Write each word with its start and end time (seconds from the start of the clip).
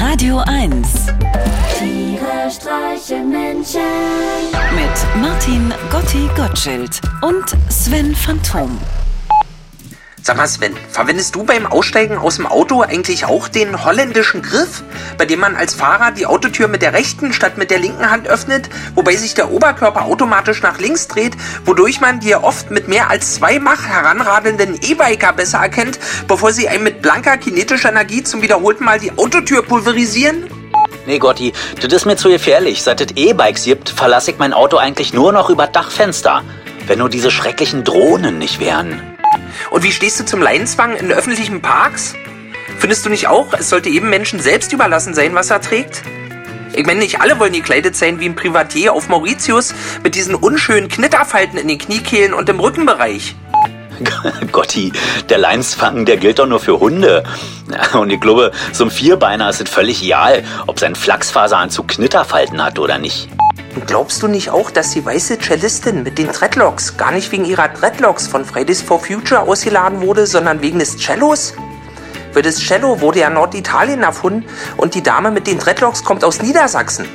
Radio 0.00 0.38
1 0.46 1.06
Tiere 1.76 2.50
streichen 2.50 3.30
Menschen. 3.30 3.80
mit 4.74 5.22
Martin 5.22 5.74
Gotti 5.90 6.28
Gottschild 6.36 7.00
und 7.22 7.44
Sven 7.68 8.14
Phantom. 8.14 8.78
Sag 10.22 10.36
mal, 10.36 10.46
Sven, 10.46 10.74
verwendest 10.90 11.34
du 11.34 11.42
beim 11.44 11.66
Aussteigen 11.66 12.18
aus 12.18 12.36
dem 12.36 12.46
Auto 12.46 12.82
eigentlich 12.82 13.24
auch 13.24 13.48
den 13.48 13.84
holländischen 13.84 14.42
Griff, 14.42 14.84
bei 15.16 15.24
dem 15.24 15.40
man 15.40 15.56
als 15.56 15.74
Fahrer 15.74 16.12
die 16.12 16.26
Autotür 16.26 16.68
mit 16.68 16.82
der 16.82 16.92
rechten 16.92 17.32
statt 17.32 17.56
mit 17.56 17.70
der 17.70 17.78
linken 17.78 18.10
Hand 18.10 18.28
öffnet, 18.28 18.68
wobei 18.98 19.14
sich 19.14 19.34
der 19.34 19.52
Oberkörper 19.52 20.06
automatisch 20.06 20.60
nach 20.60 20.80
links 20.80 21.06
dreht, 21.06 21.36
wodurch 21.64 22.00
man 22.00 22.18
die 22.18 22.34
oft 22.34 22.72
mit 22.72 22.88
mehr 22.88 23.08
als 23.08 23.34
zwei 23.34 23.60
Mach 23.60 23.86
heranradelnden 23.86 24.76
E-Biker 24.82 25.32
besser 25.32 25.58
erkennt, 25.58 26.00
bevor 26.26 26.50
sie 26.50 26.68
einem 26.68 26.82
mit 26.82 27.00
blanker 27.00 27.36
kinetischer 27.36 27.90
Energie 27.90 28.24
zum 28.24 28.42
wiederholten 28.42 28.84
Mal 28.84 28.98
die 28.98 29.12
Autotür 29.12 29.62
pulverisieren? 29.62 30.50
Nee, 31.06 31.20
Gotti, 31.20 31.52
das 31.80 31.92
ist 31.92 32.06
mir 32.06 32.16
zu 32.16 32.28
gefährlich. 32.28 32.82
Seit 32.82 33.00
es 33.00 33.12
E-Bikes 33.14 33.62
gibt, 33.62 33.88
verlasse 33.88 34.32
ich 34.32 34.38
mein 34.38 34.52
Auto 34.52 34.78
eigentlich 34.78 35.14
nur 35.14 35.32
noch 35.32 35.48
über 35.48 35.68
Dachfenster. 35.68 36.42
Wenn 36.88 36.98
nur 36.98 37.08
diese 37.08 37.30
schrecklichen 37.30 37.84
Drohnen 37.84 38.38
nicht 38.38 38.58
wären. 38.58 39.00
Und 39.70 39.84
wie 39.84 39.92
stehst 39.92 40.18
du 40.18 40.24
zum 40.24 40.42
Leinenzwang 40.42 40.96
in 40.96 41.12
öffentlichen 41.12 41.62
Parks? 41.62 42.14
Findest 42.80 43.06
du 43.06 43.10
nicht 43.10 43.28
auch, 43.28 43.52
es 43.52 43.70
sollte 43.70 43.90
jedem 43.90 44.10
Menschen 44.10 44.40
selbst 44.40 44.72
überlassen 44.72 45.14
sein, 45.14 45.36
was 45.36 45.50
er 45.50 45.60
trägt? 45.60 46.02
Ich 46.74 46.86
meine, 46.86 47.00
nicht 47.00 47.20
alle 47.20 47.38
wollen 47.38 47.52
gekleidet 47.52 47.96
sein 47.96 48.20
wie 48.20 48.26
ein 48.26 48.36
Privatier 48.36 48.92
auf 48.92 49.08
Mauritius 49.08 49.74
mit 50.02 50.14
diesen 50.14 50.34
unschönen 50.34 50.88
Knitterfalten 50.88 51.58
in 51.58 51.68
den 51.68 51.78
Kniekehlen 51.78 52.34
und 52.34 52.48
im 52.48 52.60
Rückenbereich. 52.60 53.34
Gotti, 54.52 54.92
der 55.28 55.38
Leinsfang, 55.38 56.04
der 56.04 56.16
gilt 56.16 56.38
doch 56.38 56.46
nur 56.46 56.60
für 56.60 56.78
Hunde. 56.78 57.24
Und 57.94 58.10
ich 58.10 58.20
glaube, 58.20 58.52
so 58.72 58.84
ein 58.84 58.90
Vierbeiner 58.90 59.48
ist 59.50 59.60
es 59.60 59.70
völlig 59.70 60.02
egal, 60.02 60.44
ob 60.66 60.78
sein 60.78 60.94
Flachsfaseranzug 60.94 61.88
Knitterfalten 61.88 62.62
hat 62.62 62.78
oder 62.78 62.98
nicht. 62.98 63.28
Glaubst 63.86 64.22
du 64.22 64.28
nicht 64.28 64.50
auch, 64.50 64.70
dass 64.70 64.92
die 64.92 65.04
weiße 65.04 65.38
Cellistin 65.38 66.02
mit 66.02 66.18
den 66.18 66.28
Dreadlocks 66.28 66.96
gar 66.96 67.12
nicht 67.12 67.30
wegen 67.32 67.44
ihrer 67.44 67.68
Dreadlocks 67.68 68.26
von 68.26 68.44
Fridays 68.44 68.82
for 68.82 68.98
Future 68.98 69.42
ausgeladen 69.42 70.00
wurde, 70.00 70.26
sondern 70.26 70.62
wegen 70.62 70.78
des 70.78 70.96
Cellos? 70.96 71.54
Weil 72.32 72.42
das 72.42 72.58
Cello 72.58 73.00
wurde 73.00 73.20
ja 73.20 73.30
Norditalien 73.30 74.02
erfunden 74.02 74.44
und 74.76 74.94
die 74.94 75.02
Dame 75.02 75.30
mit 75.30 75.46
den 75.46 75.58
Dreadlocks 75.58 76.04
kommt 76.04 76.24
aus 76.24 76.42
Niedersachsen. 76.42 77.06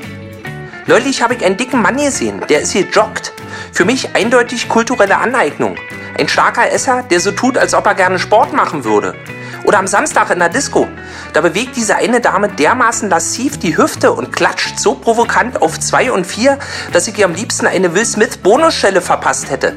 Neulich 0.85 1.21
habe 1.21 1.35
ich 1.35 1.45
einen 1.45 1.57
dicken 1.57 1.81
Mann 1.81 1.97
gesehen, 1.97 2.41
der 2.49 2.61
ist 2.61 2.71
hier 2.71 2.87
joggt. 2.87 3.33
Für 3.71 3.85
mich 3.85 4.15
eindeutig 4.15 4.67
kulturelle 4.67 5.17
Aneignung. 5.17 5.77
Ein 6.17 6.27
starker 6.27 6.71
Esser, 6.71 7.03
der 7.03 7.19
so 7.19 7.31
tut, 7.31 7.57
als 7.57 7.73
ob 7.73 7.85
er 7.85 7.95
gerne 7.95 8.19
Sport 8.19 8.53
machen 8.53 8.83
würde. 8.83 9.15
Oder 9.63 9.79
am 9.79 9.87
Samstag 9.87 10.29
in 10.29 10.39
der 10.39 10.49
Disco. 10.49 10.87
Da 11.31 11.41
bewegt 11.41 11.75
diese 11.77 11.95
eine 11.95 12.19
Dame 12.19 12.49
dermaßen 12.49 13.09
lassiv 13.09 13.57
die 13.57 13.77
Hüfte 13.77 14.11
und 14.11 14.35
klatscht 14.35 14.77
so 14.77 14.93
provokant 14.95 15.61
auf 15.61 15.79
zwei 15.79 16.11
und 16.11 16.27
vier, 16.27 16.59
dass 16.91 17.07
ich 17.07 17.17
ihr 17.17 17.25
am 17.25 17.33
liebsten 17.33 17.65
eine 17.65 17.95
Will 17.95 18.05
Smith 18.05 18.37
Bonusschelle 18.37 19.01
verpasst 19.01 19.49
hätte. 19.49 19.73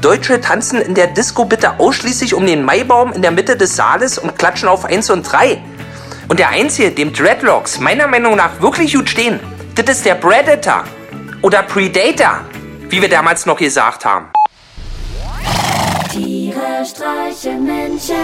Deutsche 0.00 0.40
tanzen 0.40 0.80
in 0.80 0.94
der 0.94 1.08
Disco 1.08 1.44
bitte 1.44 1.80
ausschließlich 1.80 2.34
um 2.34 2.46
den 2.46 2.64
Maibaum 2.64 3.12
in 3.12 3.22
der 3.22 3.30
Mitte 3.30 3.56
des 3.56 3.74
Saales 3.74 4.18
und 4.18 4.38
klatschen 4.38 4.68
auf 4.68 4.84
eins 4.84 5.10
und 5.10 5.22
drei. 5.24 5.60
Und 6.28 6.38
der 6.38 6.50
Einzige, 6.50 6.90
dem 6.90 7.12
Dreadlocks 7.12 7.80
meiner 7.80 8.06
Meinung 8.06 8.36
nach 8.36 8.60
wirklich 8.60 8.94
gut 8.94 9.08
stehen, 9.08 9.40
das 9.74 9.96
ist 9.96 10.06
der 10.06 10.14
Predator. 10.14 10.84
Oder 11.42 11.62
Predator, 11.62 12.40
wie 12.88 13.00
wir 13.00 13.08
damals 13.08 13.46
noch 13.46 13.56
gesagt 13.56 14.04
haben. 14.04 14.26
Tiere 16.12 16.84
streichen 16.84 17.64
Menschen. 17.64 18.14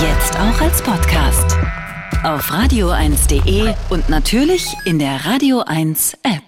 Jetzt 0.00 0.34
auch 0.36 0.60
als 0.60 0.82
Podcast. 0.82 1.56
Auf 2.24 2.50
radio1.de 2.50 3.74
und 3.90 4.08
natürlich 4.08 4.74
in 4.84 4.98
der 4.98 5.26
Radio 5.26 5.62
1 5.66 6.14
App. 6.22 6.43